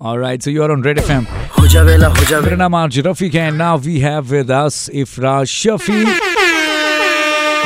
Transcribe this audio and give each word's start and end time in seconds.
All 0.00 0.18
right, 0.18 0.42
so 0.42 0.50
you 0.50 0.62
are 0.62 0.70
on 0.70 0.82
Red 0.82 0.98
FM. 0.98 1.24
Hujavela, 1.56 2.12
Hujavela. 2.12 2.70
My 2.70 2.86
name 2.86 3.06
is 3.06 3.34
and 3.34 3.56
now 3.56 3.78
we 3.78 4.00
have 4.00 4.30
with 4.30 4.50
us 4.50 4.90
Ifra 4.90 5.46
Shafi. 5.46 6.04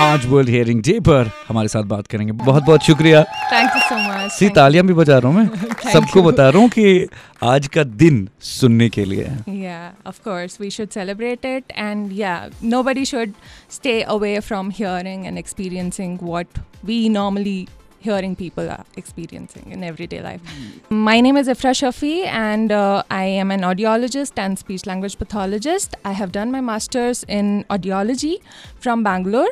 आज 0.01 0.27
World 0.27 0.49
Hearing 0.49 0.83
Day 0.83 0.99
पर 1.09 1.31
हमारे 1.49 1.69
साथ 1.69 1.85
बात 1.85 2.07
करेंगे 2.07 2.33
बहुत 2.33 2.63
बहुत 2.65 2.83
शुक्रिया 2.83 3.23
थैंक 3.23 3.71
यू 3.77 3.81
सो 3.89 3.97
मच 3.97 4.31
सी 4.33 4.49
तालियाँ 4.59 4.85
भी 4.87 4.95
बजा 4.95 5.19
रहा 5.19 5.33
हूँ 5.33 5.37
मैं 5.39 5.91
सबको 5.93 6.23
बता 6.23 6.49
रहा 6.49 6.61
हूँ 6.63 6.69
कि 6.71 7.07
आज 7.45 7.67
का 7.75 7.85
दिन 8.05 8.29
सुनने 8.51 8.89
के 8.89 9.05
लिए 9.05 9.25
है 9.25 9.57
या 9.59 9.93
of 10.07 10.21
course 10.25 10.61
we 10.61 10.71
should 10.71 10.89
celebrate 10.95 11.45
it 11.47 11.73
and 11.77 12.13
या 12.19 12.35
nobody 12.65 13.05
should 13.13 13.33
stay 13.71 14.01
away 14.17 14.39
from 14.49 14.71
hearing 14.79 15.27
and 15.27 15.39
experiencing 15.39 16.19
what 16.23 16.59
we 16.85 17.09
normally 17.19 17.59
hearing 18.01 18.35
people 18.35 18.69
are 18.71 18.85
experiencing 18.97 19.71
in 19.71 19.85
everyday 19.85 20.21
life. 20.23 20.41
My 20.89 21.21
name 21.21 21.37
is 21.37 21.49
Ifra 21.49 21.73
Shafi, 21.81 22.25
and 22.27 22.73
uh, 22.73 23.03
I 23.11 23.25
am 23.25 23.51
an 23.51 23.61
audiologist 23.61 24.39
and 24.45 24.59
speech 24.59 24.87
language 24.87 25.19
pathologist. 25.19 25.95
I 26.05 26.13
have 26.13 26.33
done 26.33 26.51
my 26.51 26.61
master's 26.61 27.25
in 27.25 27.65
audiology 27.71 28.41
from 28.77 29.03
Bangalore, 29.03 29.51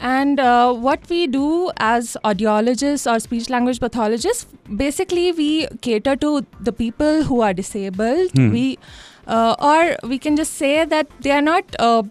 and 0.00 0.40
uh, 0.40 0.72
what 0.72 1.08
we 1.10 1.26
do 1.26 1.70
as 1.76 2.16
audiologists 2.24 3.10
or 3.14 3.20
speech 3.20 3.50
language 3.50 3.78
pathologists, 3.80 4.46
basically 4.76 5.32
we 5.32 5.66
cater 5.82 6.16
to 6.16 6.46
the 6.60 6.72
people 6.72 7.22
who 7.24 7.40
are 7.42 7.52
disabled. 7.52 8.30
We 8.52 8.78
uh, 9.26 9.54
or 9.58 10.08
we 10.08 10.18
can 10.18 10.36
just 10.36 10.54
say 10.54 10.84
that 10.84 11.06
they 11.20 11.30
are 11.30 11.42
not 11.42 11.64
uh, 11.78 12.02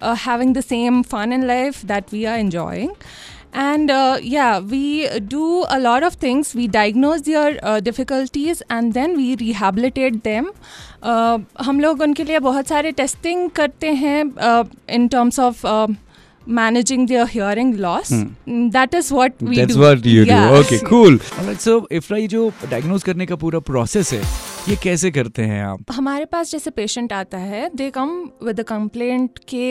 uh, 0.00 0.14
having 0.14 0.52
the 0.54 0.62
same 0.62 1.02
fun 1.02 1.32
in 1.32 1.46
life 1.46 1.82
that 1.82 2.10
we 2.10 2.26
are 2.26 2.36
enjoying. 2.36 2.94
And 3.52 3.90
uh, 3.90 4.18
yeah, 4.22 4.60
we 4.60 5.08
do 5.28 5.64
a 5.68 5.78
lot 5.80 6.02
of 6.02 6.14
things. 6.14 6.54
We 6.54 6.68
diagnose 6.68 7.22
their 7.22 7.58
uh, 7.62 7.80
difficulties 7.80 8.62
and 8.70 8.94
then 8.94 9.16
we 9.16 9.34
rehabilitate 9.36 10.22
them. 10.22 10.52
Uh, 11.02 11.38
हम 11.60 11.80
लोग 11.80 12.00
उनके 12.02 12.24
लिए 12.24 12.38
बहुत 12.38 12.68
सारे 12.68 12.92
testing 12.92 13.50
करते 13.56 13.92
हैं 14.02 14.22
in 14.94 15.08
terms 15.08 15.38
of 15.40 15.66
managing 16.58 17.02
their 17.08 17.24
hearing 17.26 17.72
loss. 17.78 18.10
Mm, 18.12 18.70
That 18.76 18.94
is 19.00 19.10
what 19.12 19.42
we 19.48 19.56
That's 19.58 19.74
do. 19.74 19.80
what 19.80 20.06
you 20.12 20.22
Yeah. 20.28 20.46
do. 20.50 20.54
Okay, 20.60 20.78
cool. 20.92 21.18
Alright, 21.40 21.60
so 21.66 21.74
Ifra 21.98 22.18
ये 22.18 22.26
जो 22.28 22.48
डायग्नोज 22.70 23.02
करने 23.02 23.26
का 23.26 23.36
पूरा 23.42 23.58
प्रोसेस 23.68 24.12
है 24.12 24.22
ये 24.68 24.76
कैसे 24.82 25.10
करते 25.10 25.42
हैं 25.50 25.62
आप 25.64 25.92
हमारे 25.92 26.24
पास 26.32 26.50
जैसे 26.52 26.70
पेशेंट 26.78 27.12
आता 27.12 27.38
है 27.50 27.68
दे 27.76 27.90
कम 27.90 28.10
विद 28.46 28.60
अ 28.60 28.62
कंप्लेंट 28.72 29.38
के 29.48 29.68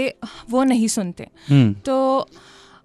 वो 0.51 0.63
नहीं 0.71 0.87
सुनते 0.97 1.27
हम्म 1.49 1.73
तो 1.85 1.97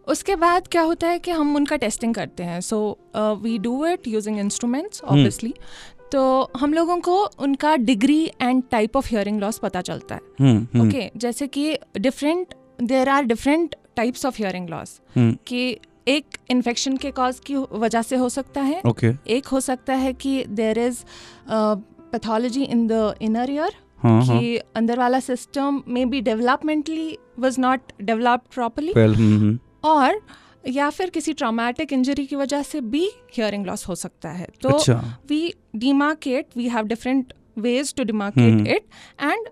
उसके 0.06 0.36
बाद 0.36 0.68
क्या 0.68 0.82
होता 0.82 1.08
है 1.08 1.18
कि 1.18 1.30
हम 1.30 1.54
उनका 1.56 1.76
टेस्टिंग 1.76 2.14
करते 2.14 2.42
हैं। 2.42 2.60
So 2.60 2.98
we 3.42 3.56
do 3.58 3.84
it 3.86 4.08
using 4.08 4.38
instruments 4.40 5.02
obviously 5.02 5.54
तो 6.12 6.50
हम 6.56 6.74
लोगों 6.74 6.98
को 7.00 7.14
उनका 7.42 7.74
degree 7.76 8.24
and 8.42 8.62
type 8.70 8.96
of 8.96 9.08
hearing 9.10 9.40
loss 9.40 9.58
पता 9.58 9.80
चलता 9.80 10.14
है। 10.14 10.20
हम्म 10.40 10.56
हम्म, 10.56 10.88
ओके 10.88 11.10
जैसे 11.16 11.46
कि 11.46 11.76
different 11.98 12.54
there 12.82 13.08
are 13.08 13.24
different 13.24 13.74
types 13.96 14.26
of 14.26 14.36
hearing 14.38 14.68
loss 14.68 15.00
कि 15.18 15.78
एक 16.08 16.36
इन्फेक्शन 16.50 16.96
के 16.96 17.10
कॉज 17.10 17.40
की 17.46 17.56
वजह 17.56 18.02
से 18.02 18.16
हो 18.16 18.28
सकता 18.28 18.60
है। 18.60 18.80
ओके 18.86 19.12
एक 19.36 19.46
हो 19.46 19.60
सकता 19.60 19.94
है 19.94 20.12
कि 20.14 20.44
there 20.50 20.78
is 20.78 21.02
pathology 21.50 22.62
in 22.64 22.86
the 22.86 23.14
inner 23.22 23.50
ear 23.50 23.76
कि 24.06 24.56
अंदर 24.76 24.98
वाला 24.98 25.20
system 25.20 25.82
may 25.88 26.04
be 26.04 26.20
developmentally 26.20 27.16
was 27.38 27.60
not 27.60 27.92
developed 28.02 28.54
properly 28.54 28.92
और 29.84 30.20
या 30.66 30.88
फिर 30.90 31.10
किसी 31.10 31.32
ट्रामेटिक 31.32 31.92
इंजरी 31.92 32.26
की 32.26 32.36
वजह 32.36 32.62
से 32.62 32.80
भी 32.82 33.04
हियरिंग 33.36 33.66
लॉस 33.66 33.86
हो 33.88 33.94
सकता 33.94 34.30
है। 34.30 34.46
तो 34.62 34.78
we 35.28 35.52
demarcate 35.76 36.46
we 36.56 36.68
have 36.68 36.86
different 36.86 37.32
ways 37.58 37.94
to 37.94 38.04
demarcate. 38.04 38.68
It 38.68 38.84
and 39.22 39.48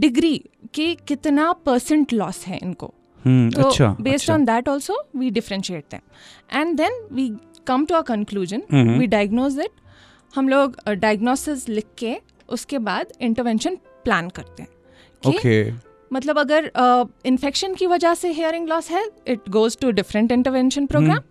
degree 0.00 0.36
कि 0.74 0.94
कितना 1.08 1.52
परसेंट 1.66 2.12
लॉस 2.12 2.44
है 2.46 2.58
इनको। 2.62 2.92
हम्म 3.24 3.50
तो 3.50 3.92
based 4.02 4.30
on 4.30 4.44
that 4.44 4.68
also 4.68 5.02
we 5.16 5.30
differentiate 5.30 5.84
them 5.90 6.60
and 6.60 6.76
then 6.76 7.06
we 7.12 7.30
come 7.66 7.84
to 7.86 7.94
a 7.94 8.00
conclusion. 8.02 8.62
We 8.98 9.06
diagnose 9.06 9.58
it 9.60 9.70
हम 10.34 10.48
लोग 10.48 10.76
diagnosis 10.88 11.68
लिख 11.68 11.86
के 11.98 12.16
उसके 12.48 12.78
बाद 12.80 13.12
इंटरवेंशन 13.20 13.76
प्लान 14.04 14.28
करते 14.28 14.62
हैं। 14.62 14.70
कि 15.22 15.28
ओके 15.28 15.89
मतलब 16.12 16.38
अगर 16.38 16.70
इन्फेक्शन 17.26 17.72
uh, 17.72 17.78
की 17.78 17.86
वजह 17.86 18.14
से 18.14 18.32
हेयरिंग 18.32 18.68
लॉस 18.68 18.90
है 18.90 19.08
it 19.26 19.48
goes 19.48 19.76
to 19.78 19.90
different 19.90 20.32
intervention 20.32 20.86
program 20.86 21.22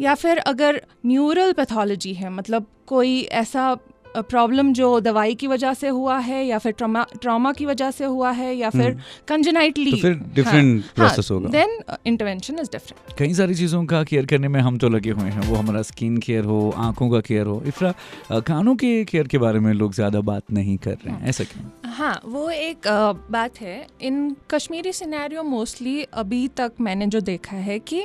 या 0.00 0.14
फिर 0.14 0.38
अगर 0.38 0.80
न्यूरल 1.06 1.52
पैथोलॉजी 1.52 2.12
है 2.14 2.30
मतलब 2.30 2.66
कोई 2.86 3.20
ऐसा 3.32 3.76
प्रॉब्लम 4.16 4.72
जो 4.72 4.88
दवाई 5.00 5.34
की 5.34 5.46
वजह 5.46 5.74
से 5.74 5.88
हुआ 5.88 6.18
है 6.18 6.44
या 6.46 6.58
फिर 6.58 6.72
ट्रॉमा 6.72 7.04
ट्रॉमा 7.20 7.52
की 7.52 7.66
वजह 7.66 7.90
से 7.90 8.04
हुआ 8.04 8.30
है 8.32 8.54
या 8.56 8.70
फिर 8.70 8.96
कंजेनाइटली 9.28 9.90
तो 9.90 9.96
फिर 9.98 10.14
different 10.36 10.88
process 10.98 11.30
होगा। 11.30 11.48
देन 11.48 11.78
इंटरवेंशन 12.06 12.58
इज़ 12.60 12.70
डिफरेंट 12.72 13.16
कई 13.18 13.34
सारी 13.34 13.54
चीज़ों 13.54 13.84
का 13.86 14.02
केयर 14.04 14.26
करने 14.26 14.48
में 14.48 14.60
हम 14.60 14.78
तो 14.78 14.88
लगे 14.88 15.10
हुए 15.10 15.30
हैं। 15.30 15.46
वो 15.48 15.56
हमारा 15.56 15.82
स्किन 15.82 16.16
केयर 16.18 16.44
हो 16.44 16.58
आँखों 16.78 17.10
का 17.10 17.20
केयर 17.20 17.46
हो। 17.46 17.62
इफ्रा 17.66 17.92
कानों 18.32 18.74
के 18.76 18.92
केयर 19.04 19.26
के 19.26 19.38
बारे 19.38 19.60
में 19.60 19.72
लोग 19.74 19.94
ज़्यादा 19.94 20.20
बात 20.22 20.52
नहीं 20.52 20.76
कर 20.78 20.96
रहे 21.04 21.14
हैं। 21.14 21.28
ऐसा 21.28 21.44
क्यों? 21.44 21.90
हाँ 21.92 22.20
वो 22.24 22.48
एक 22.50 22.86
अ, 22.86 23.12
बात 23.30 23.60
है। 23.60 23.86
इन 24.02 24.36
कश्मीरी 24.50 24.92
सिनेरियो 24.92 25.42
मोस्टली 25.42 26.02
अभी 26.02 26.46
तक 26.56 26.72
मैंने 26.80 27.06
जो 27.06 27.20
देखा 27.20 27.56
है 27.68 27.78
कि 27.78 28.04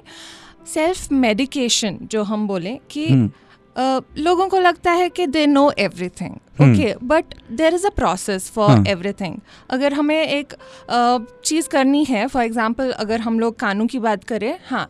सेल्फ 0.73 1.11
मेडिकेशन 1.11 1.97
जो 2.11 2.23
हम 2.23 2.47
बोलें 2.47 2.77
कि 2.91 3.07
हम्म। 3.07 3.29
लोगों 3.77 4.47
को 4.47 4.59
लगता 4.59 4.91
है 4.91 5.09
कि 5.09 5.27
they 5.27 5.45
know 5.47 5.71
everything. 5.79 6.35
Okay 6.61 6.93
but 7.03 7.33
there 7.51 7.73
is 7.73 7.87
a 7.87 7.89
process 7.89 8.49
for. 8.49 8.87
Everything 8.87 9.37
अगर 9.69 9.93
हमें 9.93 10.27
एक 10.27 10.53
uh, 10.53 11.43
चीज़ 11.45 11.69
करनी 11.69 12.03
है 12.03 12.27
फॉर 12.27 12.43
एग्जांपल 12.43 12.91
अगर 12.91 13.19
हम 13.19 13.39
लोग 13.39 13.55
कानों 13.55 13.87
की 13.87 13.99
बात 13.99 14.23
करें 14.23 14.57
हाँ 14.67 14.87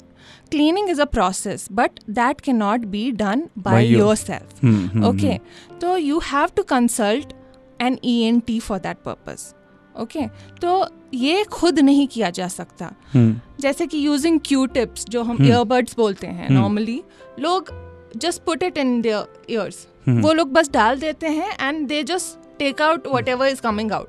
cleaning 0.51 0.89
is 0.89 1.01
a 1.01 1.05
process 1.05 1.67
but 1.71 1.99
that 2.09 2.41
cannot 2.55 2.85
be 2.85 3.11
done 3.11 3.41
By 3.41 3.63
by 3.63 3.87
yourself 4.15 5.05
okay 5.05 5.37
तो 5.81 5.97
you 5.97 6.19
have 6.19 6.49
to 6.55 6.63
consult 6.63 7.33
an 7.81 7.97
E 8.03 8.19
N 8.21 8.39
T 8.39 8.59
for 8.59 8.79
that 8.79 8.97
purpose 8.97 9.53
okay 10.01 10.27
तो 10.61 10.87
ये 11.13 11.43
खुद 11.43 11.79
नहीं 11.79 12.07
किया 12.07 12.29
जा 12.29 12.47
सकता 12.47 12.91
हम्म, 13.13 13.39
जैसे 13.59 13.87
कि 13.87 14.05
यूजिंग 14.05 14.39
क्यू 14.45 14.65
टिप्स 14.65 15.05
जो 15.05 15.23
हम 15.23 15.35
हम्म। 15.35 15.47
ईयरबड्स 15.47 15.95
बोलते 15.97 16.27
हैं 16.27 16.47
हम्म। 16.47 16.59
नॉर्मली 16.59 17.01
लोग 17.39 17.69
just 18.15 18.41
put 18.41 18.63
it 18.63 18.77
in 18.77 19.01
their 19.01 19.43
ears. 19.49 19.87
वो 20.09 20.33
लोग 20.33 20.51
बस 20.53 20.69
डाल 20.69 20.99
देते 20.99 21.27
हैं 21.27 21.57
and 21.61 21.87
they 21.87 22.03
just 22.03 22.57
take 22.59 22.81
out 22.81 23.07
whatever 23.29 23.47
is 23.47 23.61
coming 23.61 23.91
out 23.91 24.07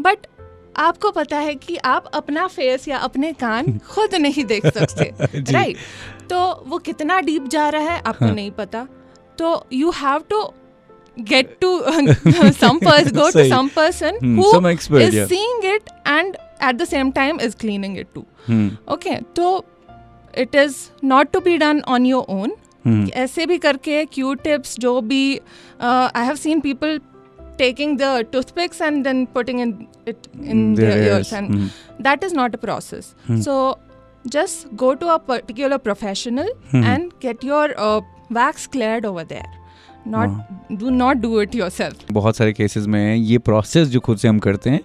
but 0.00 0.26
आपको 0.76 1.10
पता 1.10 1.38
है 1.38 1.54
कि 1.54 1.76
आप 1.76 2.06
अपना 2.14 2.46
फेस 2.46 2.88
या 2.88 2.98
अपने 2.98 3.32
कान 3.32 3.78
खुद 3.90 4.14
नहीं 4.14 4.44
देख 4.44 4.66
सकते। 4.66 5.12
राइट 5.52 5.76
तो 6.30 6.64
वो 6.66 6.78
कितना 6.78 7.20
डीप 7.20 7.48
जा 7.48 7.68
रहा 7.68 7.92
है 7.92 8.02
आपको 8.06 8.24
हाँ। 8.24 8.34
नहीं 8.34 8.50
पता 8.50 8.86
तो 9.38 9.66
you 9.72 9.90
have 9.90 10.22
to 10.30 10.42
get 11.18 11.58
to 11.60 11.80
some 11.80 12.80
person 12.80 13.12
go 13.16 13.26
to 13.26 13.38
सही। 13.38 13.50
some 13.50 13.70
person 13.78 14.18
who 14.38 14.50
some 14.52 14.66
expert, 14.72 15.02
is 15.02 15.14
yeah. 15.14 15.28
seeing 15.32 15.62
it 15.74 15.92
and 16.14 16.36
at 16.70 16.80
the 16.80 16.86
same 16.86 17.12
time 17.12 17.40
is 17.48 17.54
cleaning 17.62 17.96
it 18.02 18.12
too 18.16 18.24
hmm, 18.48 18.94
okay 18.94 19.16
तो 19.36 19.64
it 20.44 20.56
is 20.64 20.76
not 21.12 21.32
to 21.36 21.40
be 21.46 21.56
done 21.58 21.80
on 21.94 22.08
your 22.10 22.22
own 22.28 22.50
hmm, 22.50 22.63
Hmm. 22.88 23.10
ऐसे 23.10 23.46
भी 23.46 23.58
करके 23.58 24.04
Q 24.04 24.34
tips 24.34 24.76
जो 24.78 25.00
भी 25.00 25.40
I 25.80 26.24
have 26.24 26.36
seen 26.36 26.60
people 26.60 27.00
taking 27.58 27.98
the 27.98 28.26
toothpicks 28.32 28.80
and 28.80 29.04
then 29.04 29.24
putting 29.24 29.60
in 29.60 29.86
it 30.08 30.16
in 30.44 30.74
that 32.02 32.24
is 32.24 32.34
not 32.34 32.54
a 32.54 32.58
process 32.58 33.14
so 33.30 33.78
just 34.26 34.74
go 34.74 34.94
to 34.94 35.06
a 35.06 35.16
particular 35.16 35.76
professional 35.76 36.48
and 36.74 37.10
get 37.22 37.44
your 37.44 37.74
wax 38.32 38.66
clear 38.66 39.06
over 39.06 39.24
there 39.24 39.64
not 40.06 40.28
do 40.72 40.90
not 40.90 41.16
do 41.16 41.40
it 41.40 41.54
yourself 41.68 41.96
बहुत 42.12 42.36
सारे 42.36 42.52
cases 42.52 42.86
में 42.86 43.16
ये 43.16 43.38
process 43.38 43.88
जो 43.88 44.00
खुद 44.00 44.18
से 44.18 44.28
हम 44.28 44.38
करते 44.38 44.70
हैं 44.70 44.80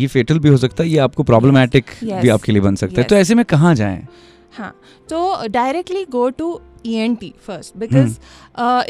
ये 0.00 0.06
फेटल 0.06 0.38
भी 0.38 0.48
हो 0.48 0.56
सकता 0.56 0.82
है 0.82 0.90
ये 0.90 0.98
आपको 0.98 1.22
प्रॉब्लमैटिक 1.22 1.84
भी 2.04 2.28
आपके 2.28 2.52
लिए 2.52 2.60
बन 2.60 2.74
सकता 2.74 3.00
है। 3.00 3.06
तो 3.06 3.14
ऐसे 3.14 3.34
में 3.34 3.44
कहाँ 3.44 3.74
जाए? 3.74 4.08
हाँ 4.52 4.74
तो 5.10 5.48
directly 5.48 6.04
go 6.10 6.28
to 6.30 6.60
E 6.86 6.94
N 6.94 7.14
T 7.14 7.32
first 7.46 7.76
because 7.76 8.18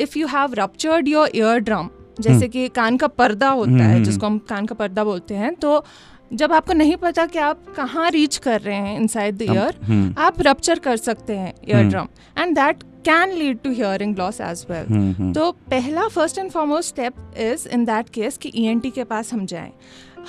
if 0.03 0.19
you 0.19 0.27
have 0.27 0.55
ruptured 0.55 1.09
your 1.09 1.31
ear 1.37 1.59
drum 1.61 1.89
जैसे 2.21 2.49
कि 2.49 2.69
कान 2.69 2.97
का 2.97 3.07
पर्दा 3.07 3.49
होता 3.49 3.71
हम्म, 3.71 3.83
है 3.83 3.93
हम्म। 3.93 4.05
जिसको 4.05 4.27
हम 4.27 4.39
कान 4.49 4.67
का 4.67 4.75
पर्दा 4.75 5.05
बोलते 5.05 5.35
हैं 5.35 5.55
तो 5.55 5.85
जब 6.33 6.53
आपको 6.53 6.73
नहीं 6.73 6.97
पता 6.97 7.25
कि 7.27 7.39
आप 7.39 7.65
कहाँ 7.77 8.11
रीच 8.11 8.37
कर 8.37 8.61
रहे 8.61 8.77
हैं 8.77 8.97
इनसाइड 8.97 9.37
द 9.37 9.43
ईयर 9.43 10.15
आप 10.19 10.41
रप्चर 10.43 10.79
कर 10.79 10.97
सकते 10.97 11.37
हैं 11.37 11.53
ear. 11.69 11.89
Drum 11.89 12.09
and 12.37 12.55
that 12.55 12.83
can 13.05 13.33
lead 13.33 13.59
to 13.63 13.71
hearing 13.71 14.17
loss 14.19 14.41
as 14.41 14.67
well 14.71 15.33
तो 15.35 15.51
पहला 15.71 16.07
first 16.09 16.39
and 16.39 16.51
foremost 16.51 16.89
step 16.89 17.15
is 17.39 17.69
in 17.69 17.85
that 17.85 18.09
case 18.09 18.37
कि 18.37 18.53
ई 18.55 18.67
एन 18.67 18.81
टी 18.81 18.91
के 18.91 19.05
पास 19.05 19.33
हम 19.33 19.47
जाएँ। 19.47 19.73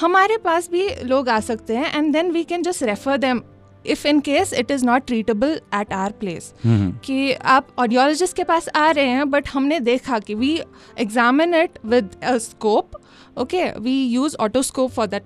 हमारे 0.01 0.37
पास 0.37 0.69
भी 0.71 0.87
लोग 1.03 1.29
आ 1.29 1.39
सकते 1.39 1.75
हैं 1.75 1.93
and 1.95 2.13
then 2.13 2.31
we 2.31 2.43
can 2.43 2.63
just 2.63 2.83
refer 2.83 3.17
them 3.17 3.41
if 3.85 4.07
in 4.07 4.19
case 4.19 4.53
it 4.53 4.71
is 4.71 4.85
not 4.85 5.05
treatable 5.05 5.59
at 5.75 5.93
our 5.93 6.11
place 6.11 6.53
कि 6.65 7.33
आप 7.33 7.67
ऑडियोलॉजिस्ट 7.79 8.35
के 8.35 8.43
पास 8.43 8.69
आ 8.69 8.91
रहे 8.91 9.05
हैं 9.05 9.29
बट 9.29 9.47
हमने 9.47 9.79
देखा 9.79 10.19
कि 10.19 10.35
we 10.35 10.61
examine 10.99 11.55
it 11.55 11.79
with 11.85 12.09
scope 12.25 12.91
okay 13.37 13.79
we 13.79 14.03
use 14.03 14.35
otoscope 14.35 14.91
for 14.91 15.07
that 15.07 15.23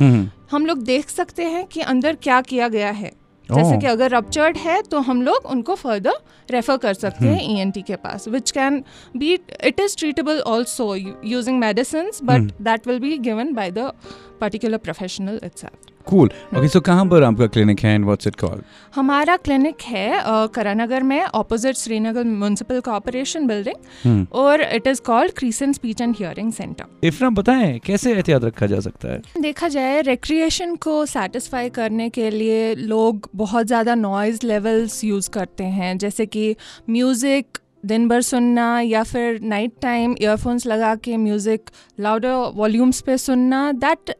hmm 0.00 0.30
हम 0.50 0.66
लोग 0.66 0.78
देख 0.78 1.08
सकते 1.08 1.44
हैं 1.44 1.66
कि 1.66 1.80
अंदर 1.80 2.14
क्या 2.14 2.40
किया 2.40 2.68
गया 2.68 2.90
है। 2.90 3.12
जैसे 3.48 3.74
Oh. 3.74 3.80
कि 3.80 3.86
अगर 3.86 4.10
रप्चर्ड 4.10 4.56
है 4.56 4.82
तो 4.82 4.98
हम 5.00 5.22
लोग 5.22 5.46
उनको 5.46 5.74
फर्दर 5.74 6.12
रेफर 6.50 6.76
कर 6.76 6.94
सकते 6.94 7.24
हैं 7.24 7.68
ई 7.68 7.82
के 7.82 7.96
पास 7.96 8.28
which 8.28 8.50
can 8.50 8.84
be 9.16 9.32
it 9.34 9.80
is 9.80 9.96
treatable 9.96 10.40
also 10.40 10.94
using 11.24 11.58
medicine 11.58 12.10
but 12.24 12.40
that 12.40 12.86
will 12.86 12.98
be 12.98 13.18
given 13.18 13.52
by 13.54 13.70
the 13.70 13.92
particular 14.40 14.78
professional 14.88 15.40
itself 15.44 15.94
cool 16.06 16.30
okay 16.56 16.68
so 16.68 16.80
कहाँ 16.80 17.04
पर 17.06 17.22
आपका 17.22 17.46
क्लिनिक 17.46 17.80
है 17.80 17.94
एंड 17.94 18.04
व्हाट्स 18.04 18.26
इट 18.26 18.36
कॉल्ड 18.40 18.62
हमारा 18.94 19.36
क्लिनिक 19.38 19.82
है 19.86 20.22
करानगर 20.54 21.02
में 21.02 21.20
opposite 21.22 21.76
Srinagar 21.76 22.24
municipal 22.24 22.80
corporation 22.80 23.46
building 23.46 24.26
और 24.42 24.62
it 24.62 24.86
is 24.86 25.02
called 25.06 25.32
Crescent 25.38 25.72
speech 25.72 26.00
and 26.00 26.14
hearing 26.18 26.52
centre 26.52 27.06
Ifra 27.06 27.28
बताएँ 27.32 27.78
कैसे 27.86 28.12
एहतियात 28.12 28.44
रखा 28.44 28.66
जा 28.66 28.80
सकता 28.80 29.12
है? 29.12 29.20
देखा 29.40 29.68
जाए 29.68 30.00
रिक्रिएशन 30.02 30.74
को 30.76 31.04
सेटिस्फाई 31.06 31.68
करने 31.70 32.08
के 32.10 32.30
लिए 32.30 32.74
लोग 32.74 33.28
बहुत 33.36 33.66
ज़्यादा 33.66 33.94
नॉइज़ 33.94 34.46
लेवल्स 34.46 35.02
यूज़ 35.04 35.30
करते 35.30 35.64
हैं 35.78 35.96
जैसे 35.98 36.26
कि 36.26 36.54
म्यूज़िक 36.90 37.58
दिन 37.86 38.08
भर 38.08 38.22
सुनना 38.22 38.68
या 38.80 39.02
फिर 39.02 39.38
नाइट 39.42 39.72
टाइम 39.82 40.14
ईयरफोन्स 40.22 40.66
लगा 40.66 40.94
के 41.04 41.16
म्यूज़िक 41.16 41.70
लाउडर 42.00 42.32
वॉल्यूम्स 42.54 43.00
पे 43.00 43.16
सुनना 43.18 43.60
that 43.74 44.14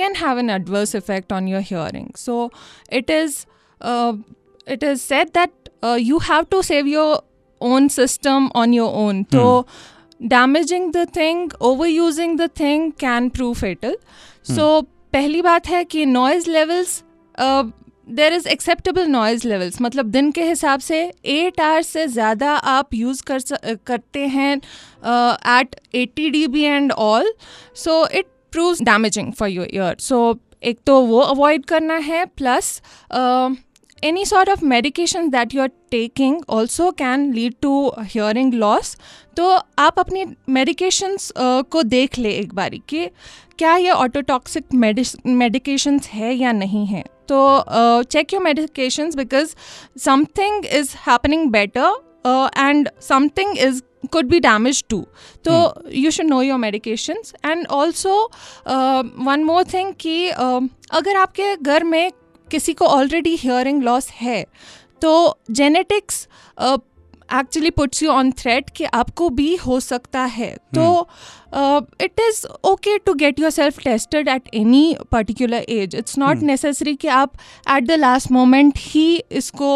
can 0.00 0.14
have 0.16 0.38
an 0.38 0.50
adverse 0.50 0.94
effect 0.94 1.32
on 1.32 1.48
your 1.48 1.62
hearing 1.62 2.08
so 2.16 2.50
it 2.92 3.10
is 3.10 3.44
it 4.66 4.82
is 4.82 5.02
said 5.02 5.32
that 5.32 5.70
uh, 5.82 5.98
you 6.00 6.18
have 6.20 6.48
to 6.50 6.62
save 6.62 6.86
your 6.86 7.20
own 7.60 7.88
system 7.88 8.50
on 8.54 8.72
your 8.72 8.92
own. 8.94 9.26
So, 9.32 9.66
damaging 10.20 10.92
the 10.92 11.06
thing, 11.08 11.50
overusing 11.62 12.36
the 12.36 12.48
thing 12.50 12.92
can 12.94 13.30
prove 13.30 13.58
fatal. 13.58 13.94
So, 14.44 14.86
पहली 15.12 15.40
बात 15.42 15.66
है 15.68 15.84
कि 15.84 16.04
noise 16.06 16.50
levels 16.50 17.02
there 18.08 18.32
is 18.32 18.48
acceptable 18.48 19.06
noise 19.06 19.46
levels 19.48 19.80
मतलब 19.82 20.10
दिन 20.10 20.30
के 20.32 20.42
हिसाब 20.44 20.80
से 20.80 21.00
eight 21.26 21.60
hours 21.60 21.86
से 21.86 22.06
ज़्यादा 22.06 22.50
आप 22.72 22.94
यूज़ 22.94 23.22
कर 23.30 23.76
करते 23.86 24.26
हैं 24.26 24.56
at 24.56 25.76
eighty 25.94 26.28
D 26.30 26.46
B 26.46 26.62
and 26.62 26.92
also 27.76 28.06
it 28.12 28.26
prove 28.52 28.76
damaging 28.82 29.32
for 29.32 29.48
your 29.48 29.68
ear 29.74 29.96
so 30.00 30.38
एक 30.62 30.78
तो 30.86 31.00
वो 31.00 31.18
अवॉइड 31.20 31.64
करना 31.64 31.96
है 32.04 32.24
plus 32.36 32.80
any 34.02 34.24
sort 34.24 34.48
of 34.48 34.64
medication 34.64 35.28
that 35.30 35.54
you 35.54 35.62
are 35.62 35.70
taking 35.90 36.40
also 36.48 36.90
can 36.98 37.32
lead 37.34 37.54
to 37.62 37.92
hearing 37.98 38.54
loss 38.54 38.96
तो 39.36 39.48
आप 39.78 39.98
अपनी 39.98 40.24
मेडिकेशंस 40.48 41.32
uh, 41.32 41.64
को 41.70 41.82
देख 41.82 42.18
ले 42.18 42.30
एक 42.30 42.54
बारी 42.54 42.82
कि 42.88 43.06
क्या 43.58 43.76
ये 43.76 43.90
ऑटोटॉक्सिक 43.90 44.74
मेडिकेशंस 45.26 46.08
है 46.08 46.34
या 46.34 46.52
नहीं 46.52 46.86
है। 46.86 47.04
तो 47.28 48.02
check 48.02 48.32
your 48.32 48.42
medications 48.42 49.16
because 49.16 49.54
something 50.00 50.66
is 50.66 50.94
happening 51.06 51.50
better 51.50 52.50
and 52.58 52.88
something 53.02 53.58
is 53.58 53.82
could 54.06 54.28
be 54.28 54.40
damaged 54.40 54.88
too 54.88 55.06
so 55.44 55.72
you 55.90 56.10
should 56.10 56.26
know 56.26 56.40
your 56.40 56.58
medications 56.58 57.32
and 57.42 57.66
also 57.68 58.28
uh, 58.66 59.02
one 59.02 59.44
more 59.44 59.64
thing 59.64 59.92
कि 60.00 60.30
uh, 60.32 60.62
अगर 60.90 61.16
आपके 61.16 61.54
घर 61.56 61.84
में 61.84 62.10
किसी 62.50 62.72
को 62.74 62.84
ऑलरेडी 62.86 63.34
हियरिंग 63.36 63.82
लॉस 63.82 64.08
है 64.10 64.44
तो 65.02 65.38
genetics 65.50 66.26
actually 67.34 67.70
puts 67.70 68.02
you 68.02 68.10
on 68.10 68.30
threat 68.32 68.70
कि 68.76 68.84
आपको 68.84 69.28
भी 69.30 69.54
हो 69.56 69.80
सकता 69.80 70.20
है 70.20 70.54
तो 70.74 71.08
it 71.54 72.20
is 72.20 72.46
okay 72.64 72.96
to 72.98 73.14
get 73.14 73.40
yourself 73.50 73.78
tested 73.78 74.28
at 74.28 74.48
any 74.54 74.96
particular 75.12 75.64
age 75.68 75.94
it's 75.94 76.18
not 76.18 76.42
necessary 76.42 76.94
कि 76.94 77.08
आप 77.08 77.32
एट 77.70 77.86
द 77.86 77.98
लास्ट 77.98 78.32
मोमेंट 78.32 78.78
ही 78.78 79.06
इसको 79.32 79.70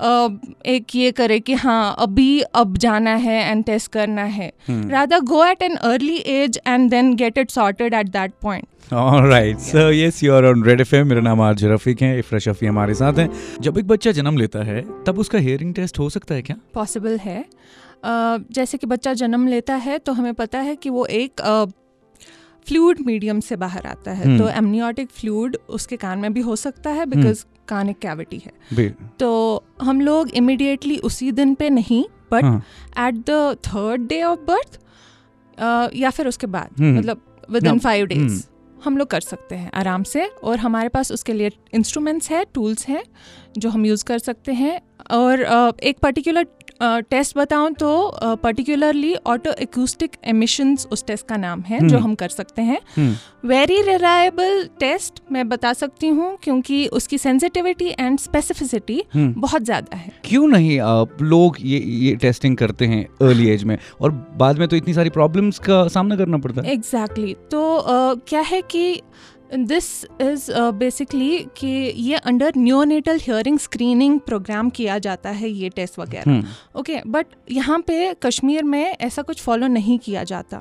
uh, 0.00 0.30
एक 0.66 0.94
ये 0.94 1.10
करें 1.12 1.40
कि 1.40 1.54
हाँ 1.56 1.94
अभी 1.98 2.40
अब 2.40 2.76
जाना 2.78 3.14
है 3.16 3.40
एंड 3.50 3.64
टेस्ट 3.64 3.92
करना 3.92 4.22
है। 4.22 4.52
Rather 4.68 5.20
go 5.26 5.44
at 5.44 5.62
an 5.62 5.76
early 5.76 6.16
age 6.16 6.60
and 6.66 6.90
then 6.90 7.14
get 7.16 7.38
it 7.38 7.50
sorted 7.50 7.94
at 7.94 8.08
that 8.08 8.32
point 8.42 8.92
alright 8.94 9.58
so 9.60 9.90
yes 9.92 10.22
you 10.22 10.32
are 10.34 10.44
on 10.46 10.62
Red 10.64 10.80
FM 10.80 11.06
मेरा 11.08 11.20
नाम 11.20 11.40
आरज 11.40 11.64
रफीक 11.64 12.02
है 12.02 12.18
इफरा 12.18 12.38
शफी 12.38 12.66
हमारे 12.66 12.94
साथ 12.94 13.18
हैं। 13.18 13.28
जब 13.60 13.78
एक 13.78 13.86
बच्चा 13.86 14.12
जन्म 14.12 14.38
लेता 14.38 14.62
है 14.64 14.80
तब 15.06 15.18
उसका 15.18 15.38
हियरिंग 15.38 15.74
टेस्ट 15.74 15.98
हो 15.98 16.08
सकता 16.10 16.34
है 16.34 16.42
क्या? 16.42 16.56
पॉसिबल 16.74 17.18
है। 17.18 17.44
जैसे 18.04 18.78
कि 18.78 18.86
बच्चा 18.86 19.12
जन्म 19.14 19.46
लेता 19.46 19.74
है 19.76 19.98
तो 19.98 20.12
हमें 20.12 20.34
पता 20.34 20.58
है 20.58 20.76
कि 20.76 20.90
वो 20.90 21.04
एक 21.06 21.40
फ्लूड 22.66 22.98
मीडियम 23.00 23.40
से 23.40 23.56
बाहर 23.56 23.86
आता 23.86 24.10
है। 24.10 24.24
हम्म। 24.24 24.38
तो 24.38 24.48
एमनियोटिक 24.48 25.10
फ्लूड 25.10 25.56
उसके 25.68 25.96
कान 25.96 26.18
में 26.18 26.32
भी 26.34 26.40
हो 26.40 26.56
सकता 26.56 26.90
है 26.90 27.06
बिकॉज़ 27.06 27.44
कान 27.68 27.88
एक 27.88 27.98
कैविटी 27.98 28.38
है। 28.38 28.88
तो 29.18 29.30
हम 29.82 30.00
लोग 30.00 30.30
इमिडिएटली 30.30 30.98
उसी 30.98 31.30
दिन 31.32 31.54
पे 31.54 31.70
नहीं 31.70 32.04
but 32.32 32.44
at 32.98 33.14
the 33.30 33.56
third 33.66 34.06
day 34.08 34.22
of 34.22 34.40
birth 34.40 34.80
या 35.96 36.10
फिर 36.10 36.28
उसके 36.28 36.46
बाद 36.46 36.80
हम्म। 36.80 36.98
मतलब 36.98 37.22
with 37.50 37.66
in 37.66 37.78
five 37.78 38.06
days 38.06 38.20
hmm. 38.20 38.82
हम 38.84 38.96
लोग 38.98 39.08
कर 39.08 39.20
सकते 39.20 39.54
हैं 39.54 39.70
आराम 39.74 40.02
से। 40.02 40.26
और 40.26 40.58
हमारे 40.58 40.88
पास 40.88 41.12
उसके 41.12 41.32
लिए 41.32 41.50
इंस्ट्रूमेंट्स 41.74 42.30
हैं 42.30 42.44
टूल्स 42.54 42.86
हैं 42.88 43.02
जो 43.58 43.70
हम 43.70 43.86
यूज़ 43.86 44.04
कर 44.04 44.18
सकते 44.18 44.52
हैं। 44.52 44.80
और 45.10 45.76
एक 45.82 45.98
पर्टिकुलर 45.98 46.46
टेस्ट 46.80 47.36
बताऊँ 47.38 47.72
तो 47.74 48.36
पर्टिकुलरली 48.42 49.14
ऑटो 49.26 49.52
एक्यूस्टिक 49.52 50.10
एमिशंस 50.24 50.86
उस 50.92 51.04
टेस्ट 51.06 51.26
का 51.26 51.36
नाम 51.36 51.60
है 51.60 51.78
जो 51.78 51.86
हम्म। 51.88 52.04
हम 52.04 52.14
कर 52.14 52.28
सकते 52.28 52.62
हैं 52.62 52.78
वेरी 53.44 53.80
रिलायबल 53.82 54.62
टेस्ट 54.80 55.20
मैं 55.32 55.48
बता 55.48 55.72
सकती 55.72 56.08
हूँ 56.08 56.36
क्योंकि 56.42 56.86
उसकी 56.88 57.18
सेंसिटिविटी 57.18 57.88
एंड 57.98 58.18
स्पेसिफिसिटी। 58.18 59.02
बहुत 59.14 59.62
ज़्यादा 59.62 59.96
है 59.96 60.12
क्यों 60.24 60.46
नहीं 60.48 60.78
आप 60.80 61.22
लोग 61.22 61.56
ये 61.62 61.78
ये 61.78 62.14
टेस्टिंग 62.16 62.56
करते 62.56 62.86
हैं 62.86 63.04
अर्ली 63.22 63.48
एज 63.48 63.64
में 63.64 63.76
और 64.00 64.10
बाद 64.36 64.58
में 64.58 64.66
तो 64.68 64.76
इतनी 64.76 64.94
सारी 64.94 65.10
प्रॉब्लम्स 65.10 65.58
का 65.58 65.86
सामना 65.88 66.16
करना 66.16 66.38
पड़ता 66.38 66.62
है 66.62 66.72
एग्जैक्टली 66.72 67.24
exactly. 67.24 67.50
तो 67.50 67.78
uh, 67.78 68.28
क्या 68.28 68.40
है 68.42 68.62
कि 68.62 69.02
दिस 69.50 70.04
इज़ 70.20 70.50
बेसिकली 70.74 71.38
कि 71.56 71.66
ये 71.98 72.16
under 72.16 72.52
neonatal 72.56 73.18
hearing 73.18 73.58
screening 73.58 74.18
program 74.20 74.70
किया 74.70 74.98
जाता 74.98 75.30
है 75.30 75.48
ये 75.50 75.68
टेस्ट 75.68 75.98
वगैरह 75.98 76.30
हम्म, 76.30 76.44
ओके 76.76 77.00
बट 77.06 77.26
यहाँ 77.50 77.78
पे 77.80 78.14
कश्मीर 78.22 78.64
में 78.64 78.84
ऐसा 78.92 79.22
कुछ 79.22 79.40
फॉलो 79.42 79.66
नहीं 79.68 79.98
किया 79.98 80.24
जाता 80.24 80.60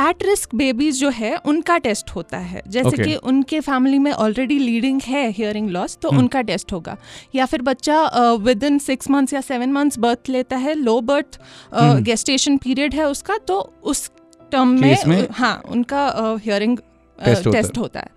एट 0.00 0.22
रिस्क 0.22 0.54
बेबीज 0.54 1.00
जो 1.00 1.10
है 1.10 1.36
उनका 1.46 1.78
टेस्ट 1.78 2.10
होता 2.10 2.38
है 2.38 2.62
जैसे 2.68 2.88
Okay. 2.88 3.04
कि 3.04 3.14
उनके 3.28 3.60
फैमिली 3.60 3.98
में 3.98 4.10
ऑलरेडी 4.12 4.58
लीडिंग 4.58 5.00
है 5.04 5.28
हियरिंग 5.30 5.68
लॉस 5.70 5.98
तो 6.02 6.08
हम्म। 6.08 6.20
उनका 6.20 6.40
टेस्ट 6.42 6.72
होगा 6.72 6.96
या 7.34 7.46
फिर 7.46 7.62
बच्चा 7.62 8.02
विद 8.40 8.64
इन 8.64 8.78
सिक्स 8.80 9.10
मंथ्स 9.10 9.32
या 9.32 9.40
सेवन 9.40 9.72
मंथ्स 9.72 9.98
बर्थ 9.98 10.28
लेता 10.28 10.56
है 10.56 10.74
low 10.74 11.00
birth 11.02 11.40
hmm. 11.72 12.02
Gestation 12.02 12.56
period 12.58 12.94
है 12.94 13.06
उसका 13.06 13.36
तो 13.38 13.60
उस 13.84 14.10
टर्म 14.52 14.68
में, 14.80 14.96
में 15.06 15.28
हाँ 15.32 15.62
उनका 15.68 16.06
हियरिंग 16.42 16.78
Test 17.26 17.46
होता 17.46 17.60
टेस्ट 17.60 17.78
होता 17.78 18.00
है। 18.00 18.10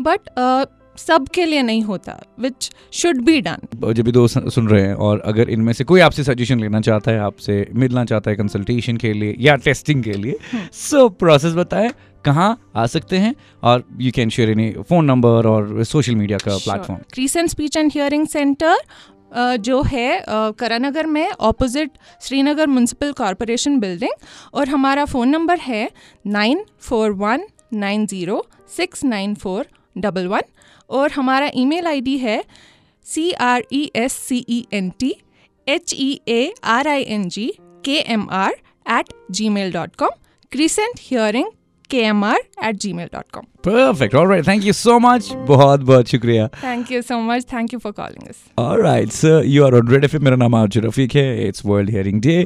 बट 0.00 0.20
सब 0.98 1.28
के 1.28 1.44
लिए 1.44 1.62
नहीं 1.62 1.82
होता 1.82 2.20
विच 2.40 2.70
शुड 2.92 3.20
बी 3.22 3.40
डन 3.40 3.92
जब 3.92 4.04
भी 4.04 4.12
दोस्त 4.12 4.48
सुन 4.48 4.68
रहे 4.68 4.82
हैं 4.82 4.94
और 4.94 5.20
अगर 5.20 5.50
इनमें 5.50 5.72
से 5.72 5.84
कोई 5.84 6.00
आपसे 6.00 6.24
सजेशन 6.24 6.60
लेना 6.60 6.80
चाहता 6.80 7.10
है 7.10 7.18
आपसे 7.18 7.66
मिलना 7.74 8.04
चाहता 8.04 8.30
है 8.30 8.36
कंसल्टेशन 8.36 8.96
के 8.96 9.12
लिए 9.12 9.36
या 9.40 9.56
टेस्टिंग 9.56 10.02
के 10.04 10.12
लिए 10.12 10.38
सो 10.72 11.08
प्रोसेस 11.08 11.54
बताएँ 11.54 11.90
कहाँ 12.24 12.70
आ 12.76 12.86
सकते 12.86 13.18
हैं 13.18 13.34
और 13.62 13.84
you 14.00 14.12
can 14.14 14.28
share 14.28 14.50
any 14.50 14.70
phone 14.88 15.04
number 15.04 15.46
और 15.46 15.84
सोशल 15.84 16.14
मीडिया 16.14 16.38
का 16.38 16.56
platform 16.56 17.02
crescent 17.12 17.48
speech 17.48 17.76
and 17.76 17.92
hearing 17.94 18.26
centre 18.26 18.76
जो 19.56 19.82
है 19.82 20.24
करानगर 20.28 21.06
में 21.06 21.30
opposite 21.30 21.90
Srinagar 22.22 22.66
municipal 22.66 23.12
corporation 23.12 23.78
building 23.78 24.12
और 24.54 24.68
हमारा 24.68 25.04
फ़ोन 25.04 25.28
नंबर 25.28 25.58
है 25.58 25.90
nine 26.26 26.64
four 26.80 27.10
one 27.10 27.44
nine 27.72 28.06
zero 28.06 28.44
six 28.76 29.04
nine 29.04 29.34
four 29.34 29.66
double 29.96 30.26
one 30.28 30.42
और 30.98 31.10
हमारा 31.12 31.50
ईमेल 31.56 31.86
आईडी 31.86 32.16
है 32.18 32.42
C 33.06 33.30
R 33.32 33.64
E 33.72 33.90
S 33.96 34.12
C 34.28 34.44
E 34.48 34.64
N 34.72 34.90
T 35.00 35.14
H 35.66 35.94
E 35.98 36.10
A 36.28 36.52
R 36.76 36.88
I 36.88 37.02
N 37.16 37.28
G 37.28 37.52
K 37.84 37.96
M 38.12 38.26
R 38.30 38.56
at 38.98 39.12
gmail 39.48 39.72
dot 39.72 39.96
com 39.98 40.10
crescent 40.52 41.00
hearing 41.00 41.50
K 41.90 41.98
M 42.04 42.24
R 42.24 42.38
at 42.64 42.76
gmail 42.92 43.08
dot 43.12 43.30
com 43.34 43.44
perfect 43.66 44.14
alright 44.14 44.46
thank 44.48 44.64
you 44.64 44.72
so 44.72 44.98
much 44.98 45.30
बहुत 45.48 45.80
बहुत 45.80 46.08
शुक्रिया. 46.08 46.46
Thank 46.62 46.90
you 46.92 47.00
so 47.02 47.18
much 47.20 47.44
thank 47.52 47.72
you 47.72 47.78
for 47.78 47.92
calling 47.92 48.28
us 48.28 48.42
alright 48.58 49.10
sir 49.12 49.42
you 49.46 49.64
are 49.64 49.74
on 49.74 49.88
red 49.88 50.04
FM 50.04 50.24
मेरा 50.24 50.36
नाम 50.36 50.54
आरज़ू 50.54 50.80
रफीक 50.86 51.14
है. 51.16 51.48
It's 51.48 51.64
world 51.66 51.90
Hearing 51.90 52.20
day 52.22 52.44